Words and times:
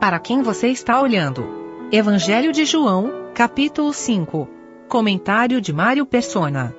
Para 0.00 0.20
quem 0.20 0.42
você 0.42 0.68
está 0.68 1.00
olhando? 1.00 1.44
Evangelho 1.90 2.52
de 2.52 2.64
João, 2.64 3.32
capítulo 3.34 3.92
5. 3.92 4.48
Comentário 4.88 5.60
de 5.60 5.72
Mário 5.72 6.06
Persona. 6.06 6.72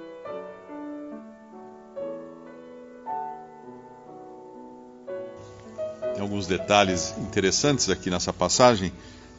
Tem 6.14 6.22
alguns 6.22 6.48
detalhes 6.48 7.14
interessantes 7.18 7.90
aqui 7.90 8.10
nessa 8.10 8.32
passagem. 8.32 8.94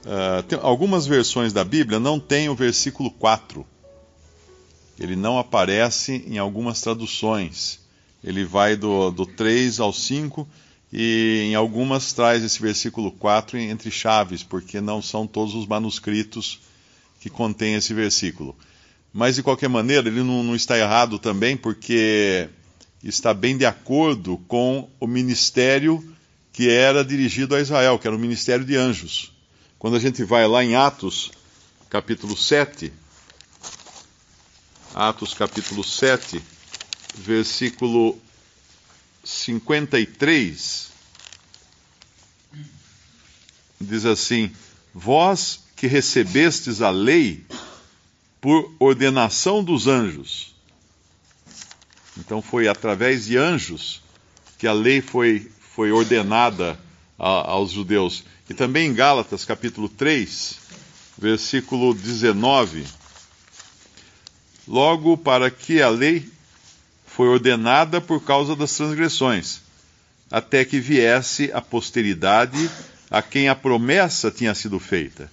Uh, 0.04 0.42
tem, 0.42 0.58
algumas 0.60 1.06
versões 1.06 1.50
da 1.50 1.64
Bíblia 1.64 1.98
não 1.98 2.20
têm 2.20 2.50
o 2.50 2.54
versículo 2.54 3.10
4. 3.10 3.66
Ele 4.98 5.16
não 5.16 5.38
aparece 5.38 6.22
em 6.26 6.36
algumas 6.36 6.82
traduções. 6.82 7.80
Ele 8.22 8.44
vai 8.44 8.76
do, 8.76 9.10
do 9.10 9.24
3 9.24 9.80
ao 9.80 9.90
5 9.90 10.46
e 10.92 11.42
em 11.50 11.54
algumas 11.54 12.12
traz 12.12 12.42
esse 12.42 12.60
versículo 12.60 13.12
4 13.12 13.58
entre 13.58 13.90
chaves, 13.90 14.42
porque 14.42 14.80
não 14.80 15.00
são 15.00 15.26
todos 15.26 15.54
os 15.54 15.66
manuscritos 15.66 16.60
que 17.20 17.30
contêm 17.30 17.74
esse 17.74 17.94
versículo. 17.94 18.56
Mas 19.12 19.36
de 19.36 19.42
qualquer 19.42 19.68
maneira, 19.68 20.08
ele 20.08 20.22
não, 20.22 20.42
não 20.42 20.56
está 20.56 20.78
errado 20.78 21.18
também, 21.18 21.56
porque 21.56 22.48
está 23.02 23.32
bem 23.32 23.56
de 23.56 23.64
acordo 23.64 24.38
com 24.48 24.88
o 24.98 25.06
ministério 25.06 26.02
que 26.52 26.68
era 26.68 27.04
dirigido 27.04 27.54
a 27.54 27.60
Israel, 27.60 27.98
que 27.98 28.06
era 28.06 28.16
o 28.16 28.18
ministério 28.18 28.64
de 28.64 28.76
anjos. 28.76 29.32
Quando 29.78 29.96
a 29.96 30.00
gente 30.00 30.22
vai 30.24 30.46
lá 30.46 30.64
em 30.64 30.74
Atos, 30.74 31.30
capítulo 31.88 32.36
7, 32.36 32.92
Atos 34.94 35.34
capítulo 35.34 35.84
7, 35.84 36.42
versículo 37.14 38.18
53, 39.24 40.90
diz 43.80 44.04
assim: 44.04 44.50
Vós 44.94 45.60
que 45.76 45.86
recebestes 45.86 46.82
a 46.82 46.90
lei 46.90 47.44
por 48.40 48.74
ordenação 48.78 49.62
dos 49.62 49.86
anjos. 49.86 50.54
Então 52.18 52.42
foi 52.42 52.68
através 52.68 53.26
de 53.26 53.36
anjos 53.36 54.02
que 54.58 54.66
a 54.66 54.72
lei 54.72 55.00
foi, 55.00 55.50
foi 55.74 55.90
ordenada 55.90 56.78
a, 57.18 57.50
aos 57.52 57.70
judeus. 57.70 58.24
E 58.48 58.54
também 58.54 58.88
em 58.88 58.94
Gálatas, 58.94 59.44
capítulo 59.44 59.88
3, 59.88 60.58
versículo 61.16 61.94
19. 61.94 62.84
Logo, 64.66 65.16
para 65.16 65.50
que 65.50 65.80
a 65.80 65.88
lei 65.88 66.28
foi 67.20 67.28
ordenada 67.28 68.00
por 68.00 68.24
causa 68.24 68.56
das 68.56 68.74
transgressões, 68.74 69.60
até 70.30 70.64
que 70.64 70.80
viesse 70.80 71.50
a 71.52 71.60
posteridade 71.60 72.70
a 73.10 73.20
quem 73.20 73.46
a 73.50 73.54
promessa 73.54 74.30
tinha 74.30 74.54
sido 74.54 74.80
feita, 74.80 75.30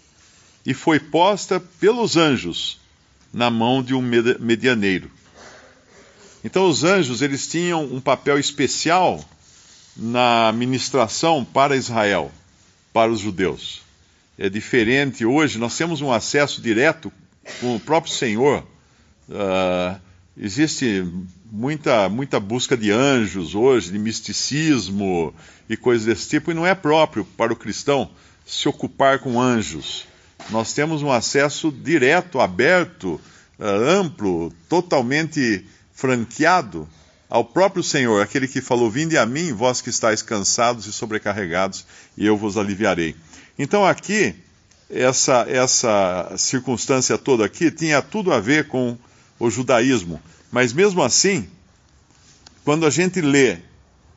e 0.66 0.74
foi 0.74 1.00
posta 1.00 1.62
pelos 1.62 2.18
anjos 2.18 2.78
na 3.32 3.50
mão 3.50 3.82
de 3.82 3.94
um 3.94 4.02
medianeiro. 4.02 5.10
Então 6.44 6.68
os 6.68 6.84
anjos 6.84 7.22
eles 7.22 7.48
tinham 7.48 7.86
um 7.86 8.02
papel 8.02 8.38
especial 8.38 9.24
na 9.96 10.52
ministração 10.52 11.46
para 11.46 11.78
Israel, 11.78 12.34
para 12.92 13.10
os 13.10 13.22
judeus. 13.22 13.82
É 14.38 14.50
diferente 14.50 15.26
hoje, 15.26 15.58
nós 15.58 15.78
temos 15.78 16.02
um 16.02 16.12
acesso 16.12 16.62
direto 16.62 17.14
com 17.62 17.78
o 17.78 17.80
próprio 17.80 18.12
Senhor. 18.12 18.68
Uh, 19.30 20.07
existe 20.40 21.06
muita, 21.52 22.08
muita 22.10 22.40
busca 22.40 22.78
de 22.78 22.92
anjos 22.92 23.56
hoje, 23.56 23.92
de 23.92 24.00
misticismo 24.00 25.34
e 25.70 25.76
coisas 25.76 26.06
desse 26.06 26.30
tipo, 26.30 26.52
e 26.52 26.54
não 26.54 26.66
é 26.66 26.76
próprio 26.76 27.26
para 27.26 27.52
o 27.52 27.56
cristão 27.56 28.10
se 28.46 28.68
ocupar 28.70 29.20
com 29.20 29.42
anjos. 29.42 30.06
Nós 30.50 30.74
temos 30.74 31.02
um 31.02 31.12
acesso 31.12 31.72
direto, 31.72 32.40
aberto, 32.40 33.20
eh, 33.60 33.66
amplo, 33.66 34.54
totalmente 34.70 35.66
franqueado 35.94 36.88
ao 37.30 37.44
próprio 37.44 37.84
Senhor, 37.84 38.22
aquele 38.22 38.48
que 38.48 38.62
falou: 38.62 38.90
Vinde 38.90 39.18
a 39.18 39.26
mim, 39.26 39.52
vós 39.52 39.82
que 39.82 39.90
estáis 39.90 40.22
cansados 40.22 40.86
e 40.86 40.94
sobrecarregados, 40.94 41.86
e 42.16 42.26
eu 42.26 42.38
vos 42.38 42.56
aliviarei. 42.56 43.16
Então 43.60 43.86
aqui, 43.86 44.36
essa, 44.90 45.46
essa 45.50 46.34
circunstância 46.38 47.18
toda 47.18 47.44
aqui 47.44 47.70
tinha 47.72 48.02
tudo 48.02 48.32
a 48.32 48.40
ver 48.40 48.68
com 48.68 48.98
o 49.40 49.50
judaísmo. 49.50 50.22
Mas 50.52 50.74
mesmo 50.74 51.04
assim, 51.04 51.48
quando 52.64 52.86
a 52.86 52.90
gente 52.90 53.22
lê 53.22 53.58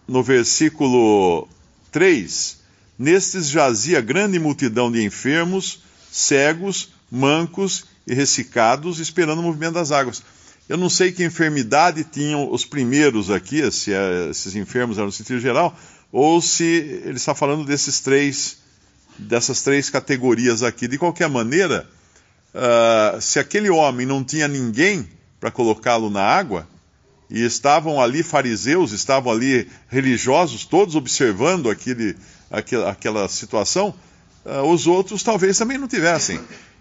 no 0.06 0.22
versículo 0.22 1.48
3, 1.92 2.58
nestes 2.98 3.48
jazia 3.48 4.00
grande 4.00 4.38
multidão 4.38 4.90
de 4.90 5.02
enfermos, 5.02 5.82
cegos, 6.10 6.90
mancos 7.10 7.84
e 8.06 8.14
ressecados, 8.14 8.98
esperando 8.98 9.38
o 9.38 9.42
movimento 9.42 9.74
das 9.74 9.92
águas. 9.92 10.22
Eu 10.68 10.76
não 10.76 10.88
sei 10.88 11.10
que 11.10 11.24
enfermidade 11.24 12.04
tinham 12.04 12.52
os 12.52 12.64
primeiros 12.64 13.30
aqui, 13.30 13.68
se 13.72 13.92
é, 13.92 14.30
esses 14.30 14.54
enfermos 14.54 14.98
eram 14.98 15.06
no 15.06 15.12
sentido 15.12 15.40
geral, 15.40 15.76
ou 16.12 16.40
se 16.40 16.64
ele 16.64 17.16
está 17.16 17.34
falando 17.34 17.64
desses 17.64 18.00
três, 18.00 18.58
dessas 19.18 19.62
três 19.62 19.90
categorias 19.90 20.62
aqui. 20.62 20.86
De 20.86 20.98
qualquer 20.98 21.28
maneira, 21.28 21.88
uh, 22.54 23.20
se 23.20 23.38
aquele 23.38 23.70
homem 23.70 24.06
não 24.06 24.24
tinha 24.24 24.48
ninguém 24.48 25.08
para 25.38 25.50
colocá-lo 25.50 26.10
na 26.10 26.22
água, 26.22 26.66
e 27.30 27.44
estavam 27.44 28.00
ali 28.00 28.22
fariseus, 28.22 28.90
estavam 28.90 29.32
ali 29.32 29.68
religiosos, 29.88 30.64
todos 30.64 30.96
observando 30.96 31.70
aquele, 31.70 32.16
aquela, 32.50 32.90
aquela 32.90 33.28
situação, 33.28 33.94
uh, 34.44 34.62
os 34.62 34.86
outros 34.86 35.22
talvez 35.22 35.56
também 35.56 35.78
não 35.78 35.86
tivessem. 35.86 36.40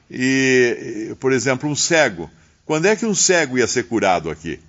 E, 0.09 1.16
por 1.19 1.31
exemplo, 1.31 1.69
um 1.69 1.75
cego. 1.75 2.30
Quando 2.66 2.88
é 2.88 2.96
que 2.96 3.06
um 3.06 3.13
cego 3.13 3.59
ia 3.59 3.68
ser 3.68 3.84
curado 3.84 4.30
aqui? 4.30 4.59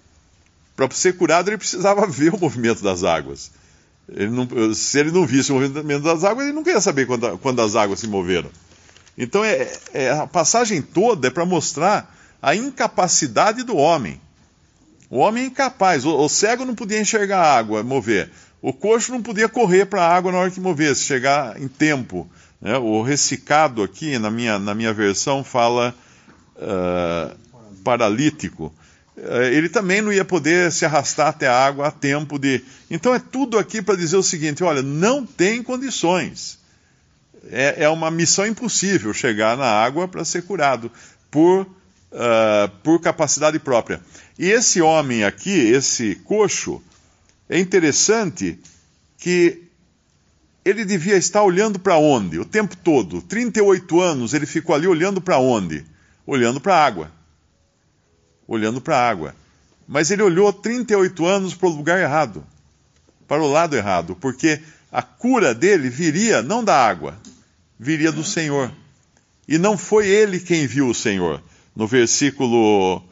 Para 0.76 0.90
ser 0.90 1.16
curado, 1.16 1.48
ele 1.48 1.56
precisava 1.56 2.06
ver 2.08 2.34
o 2.34 2.38
movimento 2.38 2.82
das 2.82 3.02
águas. 3.02 3.50
Ele 4.08 4.30
não, 4.30 4.74
se 4.74 4.98
ele 4.98 5.10
não 5.10 5.24
visse 5.24 5.50
o 5.50 5.54
movimento 5.54 6.02
das 6.02 6.24
águas, 6.24 6.46
ele 6.46 6.54
nunca 6.54 6.70
ia 6.70 6.80
saber 6.80 7.06
quando, 7.06 7.38
quando 7.38 7.62
as 7.62 7.74
águas 7.74 8.00
se 8.00 8.06
moveram. 8.06 8.50
Então, 9.22 9.44
é, 9.44 9.70
é 9.92 10.10
a 10.12 10.26
passagem 10.26 10.80
toda 10.80 11.28
é 11.28 11.30
para 11.30 11.44
mostrar 11.44 12.16
a 12.40 12.56
incapacidade 12.56 13.62
do 13.62 13.76
homem. 13.76 14.18
O 15.10 15.18
homem 15.18 15.44
é 15.44 15.46
incapaz. 15.48 16.06
O, 16.06 16.16
o, 16.16 16.26
cego 16.26 16.64
não 16.64 16.74
podia 16.74 16.98
enxergar 16.98 17.38
a 17.38 17.58
água, 17.58 17.82
mover. 17.82 18.30
O 18.62 18.72
coxo 18.72 19.12
não 19.12 19.22
podia 19.22 19.46
correr 19.46 19.84
para 19.84 20.02
a 20.02 20.16
água 20.16 20.32
na 20.32 20.38
hora 20.38 20.50
que 20.50 20.58
movesse, 20.58 21.02
chegar 21.02 21.60
em 21.60 21.68
tempo. 21.68 22.26
Né? 22.62 22.78
O 22.78 23.02
ressicado 23.02 23.82
aqui, 23.82 24.18
na 24.18 24.30
minha, 24.30 24.58
na 24.58 24.74
minha 24.74 24.92
versão, 24.94 25.44
fala 25.44 25.94
uh, 26.56 27.36
paralítico. 27.84 28.72
Uh, 29.18 29.42
ele 29.52 29.68
também 29.68 30.00
não 30.00 30.10
ia 30.10 30.24
poder 30.24 30.72
se 30.72 30.86
arrastar 30.86 31.28
até 31.28 31.46
a 31.46 31.66
água 31.66 31.88
a 31.88 31.90
tempo 31.90 32.38
de. 32.38 32.64
Então 32.90 33.14
é 33.14 33.18
tudo 33.18 33.58
aqui 33.58 33.82
para 33.82 33.96
dizer 33.96 34.16
o 34.16 34.22
seguinte: 34.22 34.64
olha, 34.64 34.80
não 34.80 35.26
tem 35.26 35.62
condições. 35.62 36.59
É, 37.48 37.84
é 37.84 37.88
uma 37.88 38.10
missão 38.10 38.46
impossível 38.46 39.14
chegar 39.14 39.56
na 39.56 39.66
água 39.66 40.06
para 40.06 40.24
ser 40.24 40.42
curado 40.42 40.90
por 41.30 41.66
uh, 42.10 42.68
por 42.82 43.00
capacidade 43.00 43.58
própria. 43.58 44.00
E 44.38 44.48
esse 44.48 44.80
homem 44.80 45.24
aqui, 45.24 45.50
esse 45.50 46.16
coxo, 46.16 46.82
é 47.48 47.58
interessante 47.58 48.58
que 49.18 49.64
ele 50.64 50.84
devia 50.84 51.16
estar 51.16 51.42
olhando 51.42 51.78
para 51.78 51.96
onde? 51.96 52.38
O 52.38 52.44
tempo 52.44 52.76
todo. 52.76 53.22
38 53.22 54.00
anos 54.00 54.34
ele 54.34 54.46
ficou 54.46 54.74
ali 54.74 54.86
olhando 54.86 55.20
para 55.20 55.38
onde? 55.38 55.84
Olhando 56.26 56.60
para 56.60 56.76
a 56.76 56.84
água. 56.84 57.12
Olhando 58.46 58.80
para 58.80 58.96
a 58.96 59.08
água. 59.08 59.34
Mas 59.88 60.10
ele 60.10 60.22
olhou 60.22 60.52
38 60.52 61.26
anos 61.26 61.54
para 61.54 61.68
o 61.68 61.72
lugar 61.72 61.98
errado. 61.98 62.44
Para 63.26 63.42
o 63.42 63.50
lado 63.50 63.76
errado. 63.76 64.14
Porque 64.14 64.60
a 64.92 65.02
cura 65.02 65.54
dele 65.54 65.88
viria 65.88 66.42
não 66.42 66.62
da 66.62 66.76
água, 66.76 67.16
viria 67.80 68.12
do 68.12 68.22
Senhor. 68.22 68.70
E 69.48 69.56
não 69.56 69.78
foi 69.78 70.06
ele 70.06 70.38
quem 70.38 70.66
viu 70.66 70.88
o 70.88 70.94
Senhor 70.94 71.42
no 71.74 71.86
versículo 71.86 73.02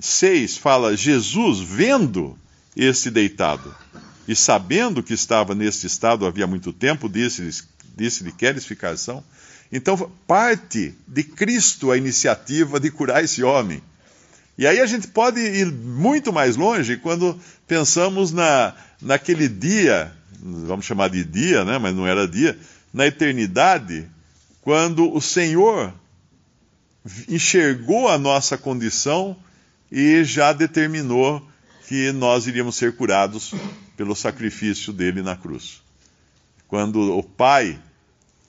6 0.00 0.56
fala: 0.56 0.96
Jesus, 0.96 1.60
vendo 1.60 2.38
este 2.74 3.10
deitado 3.10 3.74
e 4.26 4.34
sabendo 4.34 5.02
que 5.02 5.12
estava 5.12 5.54
neste 5.54 5.86
estado 5.86 6.26
havia 6.26 6.46
muito 6.46 6.72
tempo, 6.72 7.06
disse-lhe: 7.06 7.52
disse 7.94 8.32
Queres 8.32 8.64
ficar 8.64 8.96
são? 8.96 9.22
Então, 9.70 10.10
parte 10.26 10.94
de 11.06 11.22
Cristo 11.22 11.90
a 11.90 11.98
iniciativa 11.98 12.80
de 12.80 12.90
curar 12.90 13.22
esse 13.22 13.42
homem. 13.42 13.82
E 14.56 14.66
aí 14.66 14.80
a 14.80 14.86
gente 14.86 15.08
pode 15.08 15.40
ir 15.40 15.66
muito 15.66 16.32
mais 16.32 16.56
longe 16.56 16.96
quando 16.96 17.38
pensamos 17.66 18.30
na, 18.30 18.72
naquele 19.02 19.48
dia, 19.48 20.12
vamos 20.40 20.86
chamar 20.86 21.10
de 21.10 21.24
dia, 21.24 21.64
né, 21.64 21.76
mas 21.76 21.94
não 21.94 22.06
era 22.06 22.28
dia, 22.28 22.56
na 22.94 23.08
eternidade, 23.08 24.08
quando 24.62 25.12
o 25.12 25.20
Senhor 25.20 25.92
enxergou 27.28 28.08
a 28.08 28.16
nossa 28.16 28.56
condição 28.56 29.36
e 29.90 30.22
já 30.22 30.52
determinou 30.52 31.44
que 31.88 32.12
nós 32.12 32.46
iríamos 32.46 32.76
ser 32.76 32.96
curados 32.96 33.52
pelo 33.96 34.14
sacrifício 34.14 34.92
dele 34.92 35.22
na 35.22 35.36
cruz. 35.36 35.82
Quando 36.68 37.18
o 37.18 37.22
Pai 37.22 37.78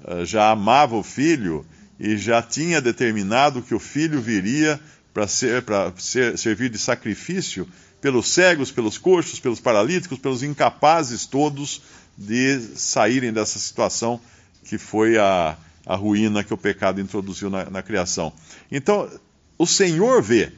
uh, 0.01 0.23
já 0.23 0.51
amava 0.51 0.95
o 0.95 1.03
filho 1.03 1.65
e 1.99 2.15
já 2.15 2.41
tinha 2.41 2.79
determinado 2.79 3.63
que 3.63 3.73
o 3.73 3.79
filho 3.79 4.21
viria 4.21 4.79
para 5.15 5.29
ser, 5.29 5.63
ser, 5.97 6.37
servir 6.37 6.69
de 6.69 6.77
sacrifício 6.77 7.65
pelos 8.01 8.27
cegos, 8.27 8.69
pelos 8.69 8.97
coxos, 8.97 9.39
pelos 9.39 9.61
paralíticos, 9.61 10.19
pelos 10.19 10.43
incapazes 10.43 11.25
todos 11.25 11.81
de 12.17 12.59
saírem 12.75 13.31
dessa 13.31 13.57
situação 13.57 14.19
que 14.65 14.77
foi 14.77 15.17
a, 15.17 15.57
a 15.85 15.95
ruína 15.95 16.43
que 16.43 16.53
o 16.53 16.57
pecado 16.57 16.99
introduziu 16.99 17.49
na, 17.49 17.69
na 17.69 17.81
criação. 17.81 18.33
Então, 18.69 19.09
o 19.57 19.65
Senhor 19.65 20.21
vê. 20.21 20.51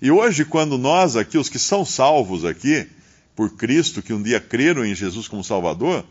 E 0.00 0.10
hoje, 0.10 0.46
quando 0.46 0.78
nós 0.78 1.14
aqui, 1.14 1.36
os 1.36 1.50
que 1.50 1.58
são 1.58 1.84
salvos 1.84 2.46
aqui, 2.46 2.88
por 3.36 3.50
Cristo, 3.56 4.00
que 4.00 4.14
um 4.14 4.22
dia 4.22 4.40
creram 4.40 4.86
em 4.86 4.94
Jesus 4.94 5.28
como 5.28 5.44
Salvador, 5.44 6.02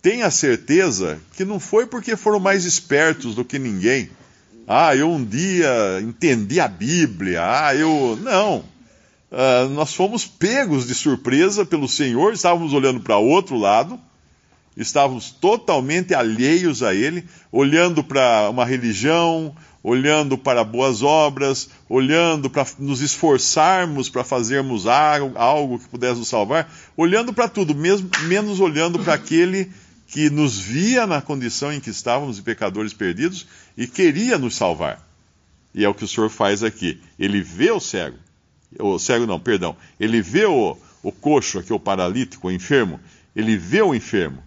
tenha 0.00 0.30
certeza 0.30 1.20
que 1.36 1.44
não 1.44 1.58
foi 1.58 1.86
porque 1.86 2.14
foram 2.14 2.38
mais 2.38 2.64
espertos 2.64 3.34
do 3.34 3.44
que 3.44 3.58
ninguém. 3.58 4.10
Ah, 4.72 4.94
eu 4.94 5.10
um 5.10 5.24
dia 5.24 6.00
entendi 6.00 6.60
a 6.60 6.68
Bíblia. 6.68 7.40
Ah, 7.42 7.74
eu. 7.74 8.16
Não. 8.22 8.58
Uh, 9.28 9.68
nós 9.70 9.92
fomos 9.92 10.24
pegos 10.24 10.86
de 10.86 10.94
surpresa 10.94 11.66
pelo 11.66 11.88
Senhor, 11.88 12.32
estávamos 12.32 12.72
olhando 12.72 13.00
para 13.00 13.16
outro 13.16 13.56
lado, 13.56 13.98
estávamos 14.76 15.32
totalmente 15.32 16.14
alheios 16.14 16.84
a 16.84 16.94
Ele, 16.94 17.24
olhando 17.50 18.04
para 18.04 18.48
uma 18.48 18.64
religião, 18.64 19.52
olhando 19.82 20.38
para 20.38 20.62
boas 20.62 21.02
obras, 21.02 21.68
olhando 21.88 22.48
para 22.48 22.64
nos 22.78 23.00
esforçarmos 23.00 24.08
para 24.08 24.22
fazermos 24.22 24.86
algo, 24.86 25.36
algo, 25.36 25.78
que 25.80 25.88
pudesse 25.88 26.20
nos 26.20 26.28
salvar, 26.28 26.72
olhando 26.96 27.32
para 27.32 27.48
tudo, 27.48 27.74
mesmo, 27.74 28.08
menos 28.28 28.60
olhando 28.60 29.00
para 29.00 29.14
aquele 29.14 29.68
que 30.10 30.28
nos 30.28 30.58
via 30.58 31.06
na 31.06 31.22
condição 31.22 31.72
em 31.72 31.80
que 31.80 31.90
estávamos 31.90 32.36
de 32.36 32.42
pecadores 32.42 32.92
perdidos 32.92 33.46
e 33.76 33.86
queria 33.86 34.38
nos 34.38 34.56
salvar. 34.56 35.06
E 35.74 35.84
é 35.84 35.88
o 35.88 35.94
que 35.94 36.04
o 36.04 36.08
Senhor 36.08 36.28
faz 36.28 36.62
aqui. 36.62 37.00
Ele 37.18 37.40
vê 37.40 37.70
o 37.70 37.80
cego, 37.80 38.18
o 38.78 38.98
cego 38.98 39.26
não, 39.26 39.38
perdão, 39.38 39.76
ele 39.98 40.20
vê 40.20 40.44
o, 40.44 40.76
o 41.02 41.12
coxo, 41.12 41.58
aqui 41.58 41.72
o 41.72 41.78
paralítico, 41.78 42.48
o 42.48 42.52
enfermo, 42.52 42.98
ele 43.34 43.56
vê 43.56 43.80
o 43.80 43.94
enfermo 43.94 44.42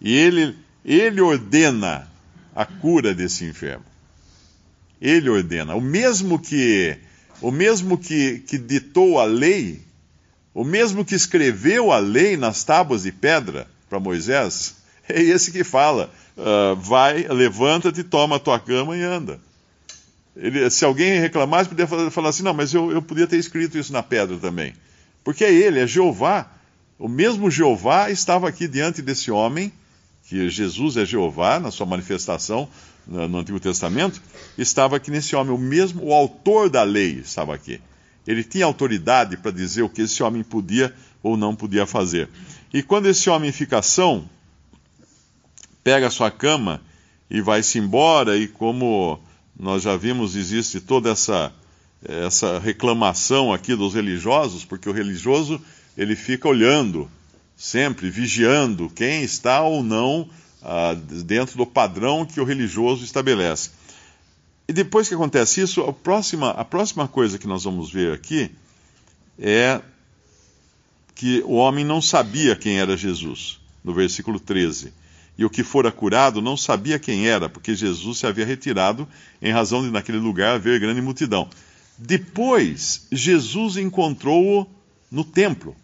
e 0.00 0.12
ele, 0.12 0.56
ele 0.84 1.20
ordena 1.20 2.08
a 2.54 2.66
cura 2.66 3.14
desse 3.14 3.44
enfermo 3.44 3.92
ele 5.02 5.28
ordena. 5.28 5.74
O 5.74 5.80
mesmo 5.80 6.38
que 6.38 6.96
o 7.40 7.50
mesmo 7.50 7.98
que, 7.98 8.38
que 8.38 8.56
ditou 8.56 9.18
a 9.18 9.24
lei, 9.24 9.82
o 10.54 10.62
mesmo 10.62 11.04
que 11.04 11.16
escreveu 11.16 11.90
a 11.90 11.98
lei 11.98 12.36
nas 12.36 12.62
tábuas 12.62 13.02
de 13.02 13.10
pedra 13.10 13.66
para 13.92 14.00
Moisés, 14.00 14.76
é 15.06 15.20
esse 15.20 15.52
que 15.52 15.62
fala: 15.62 16.10
uh, 16.34 16.74
vai, 16.76 17.28
levanta-te, 17.28 18.02
toma 18.02 18.36
a 18.36 18.38
tua 18.38 18.58
cama 18.58 18.96
e 18.96 19.02
anda. 19.02 19.38
Ele, 20.34 20.70
se 20.70 20.82
alguém 20.82 21.20
reclamasse, 21.20 21.68
podia 21.68 21.86
falar 21.86 22.30
assim: 22.30 22.42
não, 22.42 22.54
mas 22.54 22.72
eu, 22.72 22.90
eu 22.90 23.02
podia 23.02 23.26
ter 23.26 23.36
escrito 23.36 23.76
isso 23.76 23.92
na 23.92 24.02
pedra 24.02 24.38
também. 24.38 24.72
Porque 25.22 25.44
é 25.44 25.52
ele, 25.52 25.78
é 25.78 25.86
Jeová. 25.86 26.50
O 26.98 27.06
mesmo 27.06 27.50
Jeová 27.50 28.10
estava 28.10 28.48
aqui 28.48 28.66
diante 28.66 29.02
desse 29.02 29.30
homem, 29.30 29.70
que 30.26 30.48
Jesus 30.48 30.96
é 30.96 31.04
Jeová, 31.04 31.60
na 31.60 31.70
sua 31.70 31.84
manifestação 31.84 32.68
no 33.06 33.38
Antigo 33.38 33.60
Testamento, 33.60 34.22
estava 34.56 34.96
aqui 34.96 35.10
nesse 35.10 35.36
homem. 35.36 35.52
O 35.52 35.58
mesmo, 35.58 36.04
o 36.04 36.14
autor 36.14 36.70
da 36.70 36.82
lei 36.82 37.18
estava 37.18 37.54
aqui. 37.54 37.80
Ele 38.26 38.44
tinha 38.44 38.64
autoridade 38.64 39.36
para 39.36 39.50
dizer 39.50 39.82
o 39.82 39.88
que 39.88 40.02
esse 40.02 40.22
homem 40.22 40.42
podia 40.42 40.94
ou 41.22 41.36
não 41.36 41.54
podia 41.54 41.84
fazer. 41.84 42.28
E 42.72 42.82
quando 42.82 43.06
esse 43.06 43.28
homem 43.28 43.52
fica 43.52 43.82
são, 43.82 44.28
pega 45.84 46.08
sua 46.10 46.30
cama 46.30 46.80
e 47.30 47.40
vai-se 47.40 47.78
embora, 47.78 48.36
e 48.36 48.48
como 48.48 49.20
nós 49.58 49.82
já 49.82 49.96
vimos, 49.96 50.36
existe 50.36 50.80
toda 50.80 51.10
essa, 51.10 51.52
essa 52.02 52.58
reclamação 52.58 53.52
aqui 53.52 53.76
dos 53.76 53.94
religiosos, 53.94 54.64
porque 54.64 54.88
o 54.88 54.92
religioso 54.92 55.60
ele 55.96 56.16
fica 56.16 56.48
olhando, 56.48 57.10
sempre 57.56 58.08
vigiando 58.08 58.88
quem 58.88 59.22
está 59.22 59.60
ou 59.60 59.82
não 59.82 60.28
ah, 60.62 60.94
dentro 61.24 61.58
do 61.58 61.66
padrão 61.66 62.24
que 62.24 62.40
o 62.40 62.44
religioso 62.44 63.04
estabelece. 63.04 63.70
E 64.66 64.72
depois 64.72 65.08
que 65.08 65.14
acontece 65.14 65.60
isso, 65.60 65.82
a 65.82 65.92
próxima, 65.92 66.50
a 66.50 66.64
próxima 66.64 67.06
coisa 67.06 67.38
que 67.38 67.46
nós 67.46 67.64
vamos 67.64 67.92
ver 67.92 68.14
aqui 68.14 68.50
é 69.38 69.80
que 71.14 71.42
o 71.46 71.52
homem 71.52 71.84
não 71.84 72.00
sabia 72.00 72.56
quem 72.56 72.78
era 72.78 72.96
Jesus, 72.96 73.60
no 73.84 73.94
versículo 73.94 74.40
13. 74.40 74.92
E 75.36 75.44
o 75.44 75.50
que 75.50 75.62
fora 75.62 75.90
curado 75.90 76.42
não 76.42 76.56
sabia 76.56 76.98
quem 76.98 77.26
era, 77.26 77.48
porque 77.48 77.74
Jesus 77.74 78.18
se 78.18 78.26
havia 78.26 78.44
retirado 78.44 79.08
em 79.40 79.52
razão 79.52 79.82
de 79.82 79.90
naquele 79.90 80.18
lugar 80.18 80.54
haver 80.54 80.78
grande 80.78 81.00
multidão. 81.00 81.48
Depois, 81.96 83.06
Jesus 83.10 83.76
encontrou-o 83.76 84.66
no 85.10 85.24
templo. 85.24 85.76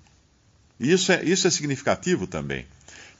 E 0.80 0.92
isso 0.92 1.12
é, 1.12 1.24
isso 1.24 1.46
é 1.46 1.50
significativo 1.50 2.26
também. 2.26 2.66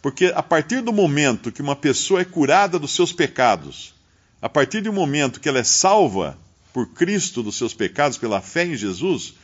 Porque 0.01 0.27
a 0.35 0.43
partir 0.43 0.81
do 0.81 0.93
momento 0.93 1.51
que 1.51 1.63
uma 1.63 1.75
pessoa 1.75 2.21
é 2.21 2.25
curada 2.25 2.79
dos 2.79 2.93
seus 2.93 3.13
pecados, 3.13 3.95
a 4.41 4.49
partir 4.49 4.81
do 4.81 4.93
momento 4.93 5.41
que 5.41 5.49
ela 5.49 5.59
é 5.59 5.65
salva 5.65 6.39
por 6.73 6.89
Cristo 6.91 7.43
dos 7.43 7.57
seus 7.57 7.75
pecados, 7.75 8.17
pela 8.17 8.41
fé 8.41 8.65
em 8.65 8.77
Jesus, 8.77 9.35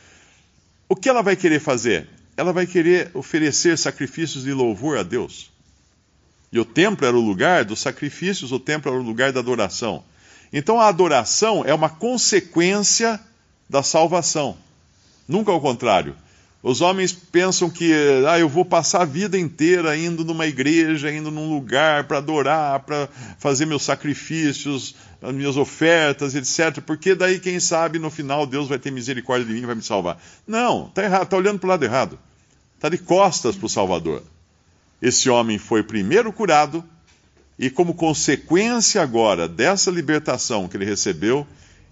o 0.87 0.95
que 0.95 1.09
ela 1.09 1.21
vai 1.21 1.35
querer 1.35 1.59
fazer? 1.59 2.07
Ela 2.37 2.51
vai 2.51 2.67
querer 2.67 3.11
oferecer 3.13 3.77
sacrifícios 3.77 4.43
de 4.43 4.53
louvor 4.53 4.97
a 4.97 5.03
Deus. 5.03 5.51
E 6.51 6.59
o 6.59 6.65
templo 6.65 7.05
era 7.05 7.15
o 7.15 7.21
lugar 7.21 7.65
dos 7.65 7.79
sacrifícios, 7.79 8.51
o 8.51 8.59
templo 8.59 8.91
era 8.91 8.99
o 8.99 9.03
lugar 9.03 9.31
da 9.31 9.39
adoração. 9.39 10.03
Então 10.53 10.79
a 10.79 10.87
adoração 10.87 11.63
é 11.65 11.73
uma 11.73 11.89
consequência 11.89 13.19
da 13.69 13.81
salvação, 13.81 14.57
nunca 15.27 15.51
ao 15.51 15.59
contrário. 15.59 16.15
Os 16.67 16.81
homens 16.81 17.13
pensam 17.13 17.69
que 17.69 17.93
ah, 18.27 18.39
eu 18.39 18.49
vou 18.49 18.65
passar 18.65 19.03
a 19.03 19.05
vida 19.05 19.37
inteira 19.37 19.95
indo 19.95 20.25
numa 20.25 20.47
igreja, 20.47 21.13
indo 21.13 21.29
num 21.29 21.47
lugar 21.47 22.05
para 22.05 22.17
adorar, 22.17 22.79
para 22.79 23.07
fazer 23.37 23.67
meus 23.67 23.83
sacrifícios, 23.83 24.95
as 25.21 25.31
minhas 25.31 25.57
ofertas, 25.57 26.33
etc. 26.33 26.81
Porque 26.81 27.13
daí, 27.13 27.37
quem 27.37 27.59
sabe, 27.59 27.99
no 27.99 28.09
final 28.09 28.47
Deus 28.47 28.67
vai 28.67 28.79
ter 28.79 28.89
misericórdia 28.89 29.45
de 29.45 29.53
mim 29.53 29.61
e 29.61 29.65
vai 29.67 29.75
me 29.75 29.83
salvar. 29.83 30.19
Não, 30.47 30.87
está 30.87 31.03
errado, 31.03 31.23
está 31.25 31.37
olhando 31.37 31.59
para 31.59 31.67
o 31.67 31.69
lado 31.69 31.85
errado. 31.85 32.17
Está 32.73 32.89
de 32.89 32.97
costas 32.97 33.55
para 33.55 33.67
o 33.67 33.69
Salvador. 33.69 34.23
Esse 34.99 35.29
homem 35.29 35.59
foi 35.59 35.83
primeiro 35.83 36.33
curado 36.33 36.83
e, 37.59 37.69
como 37.69 37.93
consequência 37.93 39.03
agora 39.03 39.47
dessa 39.47 39.91
libertação 39.91 40.67
que 40.67 40.75
ele 40.75 40.85
recebeu, 40.85 41.45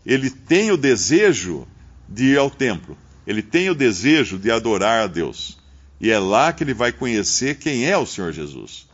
ele 0.04 0.32
tem 0.32 0.72
o 0.72 0.78
desejo 0.78 1.68
de 2.10 2.32
ir 2.32 2.40
ao 2.40 2.50
templo 2.50 2.98
ele 3.26 3.42
tem 3.42 3.70
o 3.70 3.76
desejo 3.76 4.38
de 4.38 4.52
adorar 4.52 5.04
a 5.04 5.08
Deus. 5.08 5.58
E 6.00 6.10
é 6.10 6.20
lá 6.20 6.52
que 6.52 6.64
ele 6.64 6.74
vai 6.74 6.92
conhecer 6.92 7.58
quem 7.58 7.86
é 7.86 7.98
o 7.98 8.06
Senhor 8.06 8.34
Jesus. 8.34 8.88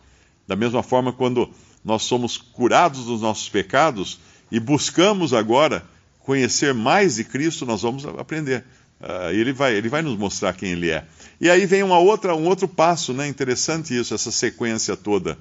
Da 0.48 0.56
mesma 0.56 0.84
forma, 0.84 1.12
quando 1.12 1.50
nós 1.84 2.04
somos 2.04 2.38
curados 2.38 3.06
dos 3.06 3.22
nossos 3.22 3.50
pecados 3.50 4.20
e 4.52 4.60
buscamos 4.60 5.34
agora 5.34 5.84
conhecer 6.20 6.74
mais 6.74 7.16
de 7.16 7.24
Cristo, 7.24 7.66
nós 7.66 7.82
vamos 7.82 8.06
aprender. 8.06 8.64
Uh, 9.02 9.32
ele, 9.32 9.54
vai, 9.54 9.74
ele 9.76 9.90
vai 9.90 10.02
nos 10.02 10.18
mostrar 10.18 10.54
quem 10.54 10.72
ele 10.72 10.90
é. 10.90 11.06
E 11.40 11.50
aí 11.50 11.66
vem 11.66 11.82
uma 11.82 11.98
outra, 11.98 12.36
um 12.36 12.46
outro 12.46 12.68
passo, 12.68 13.14
né? 13.14 13.28
interessante 13.28 13.98
isso, 13.98 14.14
essa 14.14 14.32
sequência 14.32 14.96
toda, 14.98 15.38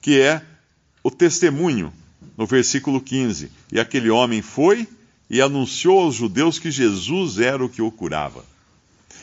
que 0.00 0.20
é 0.20 0.40
o 1.02 1.10
testemunho, 1.10 1.92
no 2.36 2.46
versículo 2.46 3.00
15. 3.00 3.50
E 3.72 3.80
aquele 3.80 4.10
homem 4.10 4.40
foi 4.42 4.86
e 5.30 5.40
anunciou 5.40 6.00
aos 6.00 6.16
judeus 6.16 6.58
que 6.58 6.70
Jesus 6.70 7.38
era 7.38 7.64
o 7.64 7.68
que 7.68 7.80
o 7.80 7.90
curava. 7.90 8.44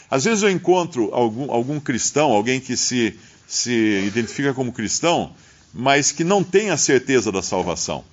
Às 0.10 0.24
vezes 0.24 0.42
eu 0.42 0.50
encontro 0.50 1.14
algum, 1.14 1.52
algum 1.52 1.80
cristão, 1.82 2.32
alguém 2.32 2.62
que 2.62 2.78
se, 2.78 3.20
se 3.46 4.06
identifica 4.08 4.54
como 4.54 4.72
cristão, 4.72 5.34
mas 5.74 6.14
que 6.14 6.24
não 6.24 6.42
tem 6.42 6.70
a 6.70 6.78
certeza 6.78 7.30
da 7.30 7.42
salvação. 7.42 8.06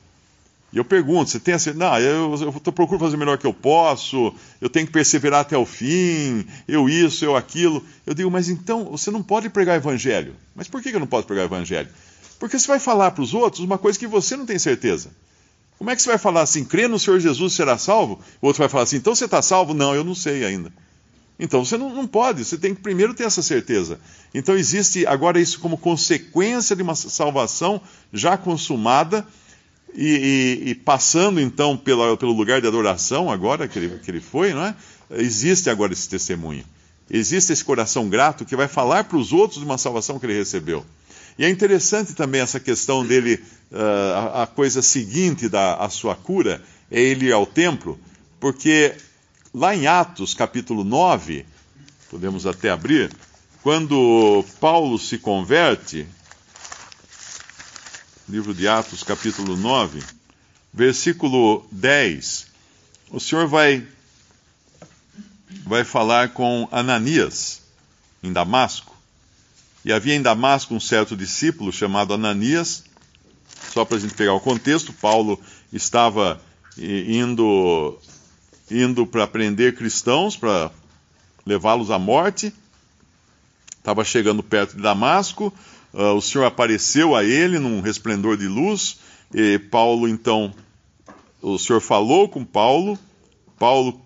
E 0.72 0.76
eu 0.76 0.84
pergunto, 0.84 1.30
você 1.30 1.38
tem 1.38 1.54
a 1.54 1.58
certeza? 1.58 1.88
Não, 1.88 1.96
eu, 2.00 2.34
eu, 2.34 2.62
eu 2.66 2.72
procuro 2.72 2.98
fazer 2.98 3.14
o 3.14 3.18
melhor 3.18 3.38
que 3.38 3.46
eu 3.46 3.54
posso, 3.54 4.34
eu 4.60 4.68
tenho 4.68 4.86
que 4.86 4.92
perseverar 4.92 5.42
até 5.42 5.56
o 5.56 5.64
fim, 5.64 6.44
eu 6.66 6.88
isso, 6.88 7.24
eu 7.24 7.36
aquilo. 7.36 7.84
Eu 8.04 8.12
digo, 8.12 8.28
mas 8.28 8.48
então 8.48 8.86
você 8.86 9.08
não 9.12 9.22
pode 9.22 9.48
pregar 9.48 9.76
evangelho. 9.76 10.34
Mas 10.52 10.66
por 10.66 10.82
que 10.82 10.88
eu 10.88 10.98
não 10.98 11.06
posso 11.06 11.28
pregar 11.28 11.44
evangelho? 11.44 11.88
Porque 12.40 12.58
você 12.58 12.66
vai 12.66 12.80
falar 12.80 13.12
para 13.12 13.22
os 13.22 13.32
outros 13.32 13.62
uma 13.62 13.78
coisa 13.78 13.96
que 13.96 14.06
você 14.08 14.36
não 14.36 14.44
tem 14.44 14.58
certeza. 14.58 15.10
Como 15.78 15.90
é 15.90 15.96
que 15.96 16.02
você 16.02 16.08
vai 16.08 16.18
falar 16.18 16.42
assim, 16.42 16.64
crê 16.64 16.88
no 16.88 16.98
Senhor 16.98 17.20
Jesus 17.20 17.52
será 17.52 17.76
salvo? 17.76 18.20
O 18.40 18.46
outro 18.46 18.60
vai 18.60 18.68
falar 18.68 18.84
assim, 18.84 18.96
então 18.96 19.14
você 19.14 19.24
está 19.24 19.42
salvo? 19.42 19.74
Não, 19.74 19.94
eu 19.94 20.04
não 20.04 20.14
sei 20.14 20.44
ainda. 20.44 20.72
Então 21.38 21.64
você 21.64 21.76
não, 21.76 21.92
não, 21.92 22.06
pode, 22.06 22.44
você 22.44 22.56
tem 22.56 22.74
que 22.74 22.80
primeiro 22.80 23.12
ter 23.12 23.24
essa 23.24 23.42
certeza. 23.42 23.98
Então 24.32 24.56
existe 24.56 25.04
agora 25.06 25.40
isso 25.40 25.58
como 25.58 25.76
consequência 25.76 26.76
de 26.76 26.82
uma 26.82 26.94
salvação 26.94 27.80
já 28.12 28.36
consumada 28.36 29.26
e, 29.92 30.62
e, 30.64 30.70
e 30.70 30.74
passando 30.76 31.40
então 31.40 31.76
pela, 31.76 32.16
pelo 32.16 32.32
lugar 32.32 32.60
de 32.60 32.68
adoração 32.68 33.30
agora 33.30 33.66
que 33.66 33.78
ele, 33.78 33.98
que 33.98 34.10
ele 34.10 34.20
foi, 34.20 34.52
não 34.52 34.64
é? 34.64 34.74
Existe 35.10 35.68
agora 35.68 35.92
esse 35.92 36.08
testemunho. 36.08 36.64
Existe 37.10 37.52
esse 37.52 37.64
coração 37.64 38.08
grato 38.08 38.44
que 38.44 38.56
vai 38.56 38.68
falar 38.68 39.04
para 39.04 39.18
os 39.18 39.32
outros 39.32 39.58
de 39.58 39.64
uma 39.64 39.76
salvação 39.76 40.18
que 40.18 40.26
ele 40.26 40.34
recebeu. 40.34 40.84
E 41.38 41.44
é 41.44 41.50
interessante 41.50 42.14
também 42.14 42.40
essa 42.40 42.60
questão 42.60 43.04
dele, 43.04 43.42
uh, 43.72 44.42
a, 44.42 44.46
coisa 44.46 44.80
seguinte 44.80 45.48
da 45.48 45.88
sua 45.90 46.14
cura 46.14 46.62
é 46.90 47.00
ele 47.00 47.26
ir 47.26 47.32
ao 47.32 47.44
templo, 47.44 47.98
porque 48.38 48.94
lá 49.52 49.74
em 49.74 49.86
Atos 49.86 50.32
capítulo 50.32 50.84
9, 50.84 51.44
podemos 52.08 52.46
até 52.46 52.70
abrir, 52.70 53.10
quando 53.62 54.44
Paulo 54.60 54.98
se 54.98 55.18
converte, 55.18 56.06
livro 58.28 58.54
de 58.54 58.68
Atos 58.68 59.02
capítulo 59.02 59.56
9, 59.56 60.02
versículo 60.72 61.66
10, 61.72 62.46
o 63.10 63.18
Senhor 63.20 63.46
vai, 63.48 63.86
vai 65.64 65.84
falar 65.84 66.30
com 66.30 66.68
Ananias, 66.70 67.62
em 68.22 68.32
Damasco. 68.32 68.93
E 69.84 69.92
havia 69.92 70.14
em 70.14 70.22
Damasco 70.22 70.74
um 70.74 70.80
certo 70.80 71.16
discípulo 71.16 71.72
chamado 71.72 72.14
Ananias. 72.14 72.84
Só 73.72 73.84
para 73.84 73.96
a 73.96 74.00
gente 74.00 74.14
pegar 74.14 74.32
o 74.32 74.40
contexto, 74.40 74.92
Paulo 74.92 75.38
estava 75.72 76.40
indo 76.78 77.98
indo 78.70 79.06
para 79.06 79.26
prender 79.26 79.76
cristãos, 79.76 80.36
para 80.36 80.70
levá-los 81.44 81.90
à 81.90 81.98
morte. 81.98 82.52
Estava 83.76 84.02
chegando 84.04 84.42
perto 84.42 84.76
de 84.76 84.82
Damasco. 84.82 85.52
Uh, 85.92 86.14
o 86.14 86.20
Senhor 86.22 86.44
apareceu 86.44 87.14
a 87.14 87.22
ele 87.22 87.58
num 87.58 87.80
resplendor 87.80 88.36
de 88.36 88.48
luz. 88.48 88.98
E 89.32 89.58
Paulo, 89.58 90.08
então, 90.08 90.54
o 91.42 91.58
Senhor 91.58 91.80
falou 91.80 92.28
com 92.28 92.44
Paulo. 92.44 92.98
Paulo 93.58 94.03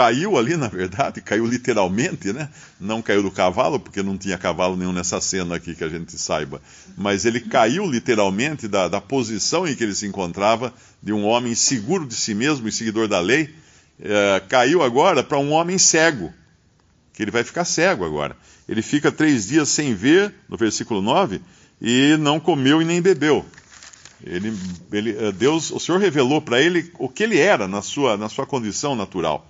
caiu 0.00 0.38
ali, 0.38 0.56
na 0.56 0.68
verdade, 0.68 1.20
caiu 1.22 1.44
literalmente, 1.44 2.32
né? 2.32 2.48
Não 2.80 3.02
caiu 3.02 3.22
do 3.22 3.30
cavalo, 3.30 3.78
porque 3.78 4.02
não 4.02 4.16
tinha 4.16 4.38
cavalo 4.38 4.74
nenhum 4.74 4.92
nessa 4.92 5.20
cena 5.20 5.56
aqui 5.56 5.74
que 5.74 5.84
a 5.84 5.88
gente 5.88 6.18
saiba. 6.18 6.62
Mas 6.96 7.26
ele 7.26 7.40
caiu 7.40 7.84
literalmente 7.84 8.66
da, 8.66 8.88
da 8.88 9.00
posição 9.00 9.68
em 9.68 9.74
que 9.74 9.84
ele 9.84 9.94
se 9.94 10.06
encontrava, 10.06 10.72
de 11.02 11.12
um 11.12 11.26
homem 11.26 11.54
seguro 11.54 12.06
de 12.06 12.14
si 12.14 12.34
mesmo 12.34 12.66
e 12.66 12.72
seguidor 12.72 13.08
da 13.08 13.20
lei, 13.20 13.54
é, 14.00 14.42
caiu 14.48 14.82
agora 14.82 15.22
para 15.22 15.38
um 15.38 15.52
homem 15.52 15.76
cego, 15.76 16.32
que 17.12 17.22
ele 17.22 17.30
vai 17.30 17.44
ficar 17.44 17.66
cego 17.66 18.04
agora. 18.04 18.34
Ele 18.66 18.80
fica 18.80 19.12
três 19.12 19.48
dias 19.48 19.68
sem 19.68 19.94
ver, 19.94 20.32
no 20.48 20.56
versículo 20.56 21.02
9, 21.02 21.42
e 21.80 22.16
não 22.18 22.40
comeu 22.40 22.80
e 22.80 22.86
nem 22.86 23.02
bebeu. 23.02 23.44
Ele, 24.24 24.54
ele, 24.92 25.16
é, 25.16 25.32
Deus, 25.32 25.70
o 25.70 25.78
Senhor 25.78 25.98
revelou 25.98 26.40
para 26.40 26.60
ele 26.60 26.90
o 26.98 27.08
que 27.08 27.22
ele 27.22 27.38
era 27.38 27.68
na 27.68 27.82
sua, 27.82 28.16
na 28.16 28.30
sua 28.30 28.46
condição 28.46 28.94
natural. 28.94 29.46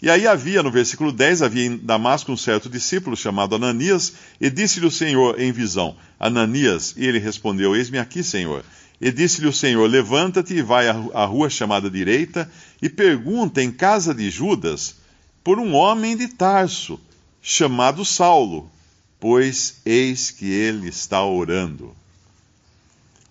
E 0.00 0.10
aí 0.10 0.26
havia, 0.26 0.62
no 0.62 0.70
versículo 0.70 1.10
10, 1.10 1.42
havia 1.42 1.64
em 1.64 1.76
Damasco 1.78 2.30
um 2.30 2.36
certo 2.36 2.68
discípulo 2.68 3.16
chamado 3.16 3.54
Ananias, 3.54 4.12
e 4.40 4.50
disse-lhe 4.50 4.86
o 4.86 4.90
Senhor 4.90 5.40
em 5.40 5.50
visão: 5.52 5.96
Ananias, 6.20 6.94
e 6.96 7.06
ele 7.06 7.18
respondeu: 7.18 7.74
Eis-me 7.74 7.98
aqui, 7.98 8.22
Senhor. 8.22 8.62
E 9.00 9.10
disse-lhe 9.10 9.48
o 9.48 9.52
Senhor: 9.52 9.88
Levanta-te 9.88 10.54
e 10.54 10.62
vai 10.62 10.88
à 10.88 11.24
rua 11.24 11.48
chamada 11.48 11.90
direita, 11.90 12.50
e 12.80 12.90
pergunta 12.90 13.62
em 13.62 13.72
casa 13.72 14.14
de 14.14 14.28
Judas 14.28 14.96
por 15.42 15.58
um 15.58 15.74
homem 15.74 16.16
de 16.16 16.28
Tarso, 16.28 17.00
chamado 17.40 18.04
Saulo, 18.04 18.70
pois 19.18 19.76
eis 19.86 20.30
que 20.30 20.50
ele 20.50 20.88
está 20.88 21.24
orando. 21.24 21.96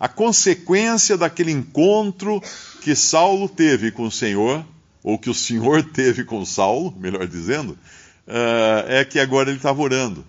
A 0.00 0.08
consequência 0.08 1.16
daquele 1.16 1.52
encontro 1.52 2.42
que 2.82 2.94
Saulo 2.94 3.48
teve 3.48 3.90
com 3.90 4.04
o 4.04 4.10
Senhor 4.10 4.64
ou 5.06 5.16
que 5.16 5.30
o 5.30 5.34
Senhor 5.34 5.84
teve 5.94 6.24
com 6.24 6.44
Saulo, 6.44 6.92
melhor 6.98 7.28
dizendo, 7.28 7.78
uh, 8.26 8.82
é 8.88 9.04
que 9.04 9.20
agora 9.20 9.48
ele 9.48 9.58
estava 9.58 9.80
orando. 9.80 10.26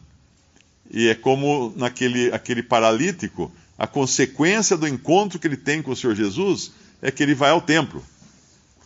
E 0.92 1.10
é 1.10 1.16
como 1.16 1.74
naquele 1.76 2.32
aquele 2.32 2.62
paralítico, 2.62 3.52
a 3.76 3.88
consequência 3.88 4.78
do 4.78 4.88
encontro 4.88 5.40
que 5.40 5.48
ele 5.48 5.58
tem 5.58 5.82
com 5.82 5.92
o 5.92 5.96
Senhor 5.96 6.16
Jesus 6.16 6.72
é 7.02 7.10
que 7.10 7.24
ele 7.24 7.34
vai 7.34 7.50
ao 7.50 7.60
templo. 7.60 8.04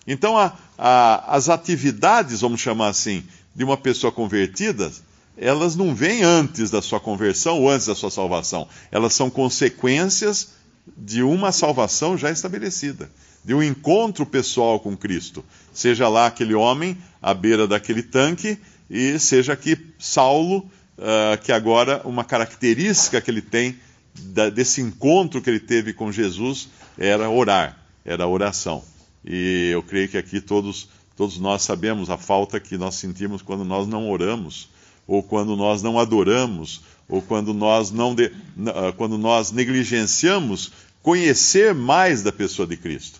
Então, 0.07 0.37
a, 0.37 0.57
a, 0.77 1.35
as 1.35 1.49
atividades, 1.49 2.39
vamos 2.39 2.61
chamar 2.61 2.87
assim, 2.87 3.23
de 3.53 3.63
uma 3.63 3.75
pessoa 3.75 4.13
convertida, 4.13 4.91
elas 5.37 5.75
não 5.75 5.93
vêm 5.93 6.23
antes 6.23 6.71
da 6.71 6.81
sua 6.81 7.01
conversão 7.01 7.59
ou 7.59 7.69
antes 7.69 7.87
da 7.87 7.95
sua 7.95 8.09
salvação. 8.09 8.67
Elas 8.91 9.13
são 9.13 9.29
consequências 9.29 10.53
de 10.97 11.23
uma 11.23 11.51
salvação 11.51 12.17
já 12.17 12.31
estabelecida 12.31 13.09
de 13.43 13.53
um 13.53 13.63
encontro 13.63 14.25
pessoal 14.25 14.79
com 14.79 14.95
Cristo. 14.95 15.43
Seja 15.73 16.07
lá 16.07 16.27
aquele 16.27 16.53
homem 16.53 16.97
à 17.21 17.33
beira 17.33 17.67
daquele 17.67 18.03
tanque, 18.03 18.57
e 18.89 19.17
seja 19.19 19.53
aqui 19.53 19.77
Saulo, 19.97 20.69
uh, 20.97 21.41
que 21.43 21.51
agora 21.51 22.01
uma 22.05 22.23
característica 22.23 23.19
que 23.21 23.31
ele 23.31 23.41
tem 23.41 23.77
da, 24.13 24.49
desse 24.49 24.81
encontro 24.81 25.41
que 25.41 25.49
ele 25.49 25.59
teve 25.59 25.93
com 25.93 26.11
Jesus 26.11 26.69
era 26.97 27.29
orar, 27.29 27.77
era 28.05 28.27
oração. 28.27 28.83
E 29.25 29.69
eu 29.71 29.81
creio 29.81 30.09
que 30.09 30.17
aqui 30.17 30.41
todos, 30.41 30.89
todos 31.15 31.39
nós 31.39 31.61
sabemos 31.61 32.09
a 32.09 32.17
falta 32.17 32.59
que 32.59 32.77
nós 32.77 32.95
sentimos 32.95 33.41
quando 33.41 33.63
nós 33.63 33.87
não 33.87 34.09
oramos, 34.09 34.69
ou 35.11 35.21
quando 35.21 35.57
nós 35.57 35.83
não 35.83 35.99
adoramos, 35.99 36.83
ou 37.09 37.21
quando 37.21 37.53
nós, 37.53 37.91
não 37.91 38.15
de, 38.15 38.27
uh, 38.27 38.93
quando 38.95 39.17
nós 39.17 39.51
negligenciamos 39.51 40.71
conhecer 41.03 41.75
mais 41.75 42.23
da 42.23 42.31
pessoa 42.31 42.65
de 42.65 42.77
Cristo. 42.77 43.19